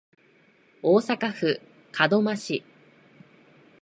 [0.81, 1.61] 大阪府
[1.99, 2.63] 門真市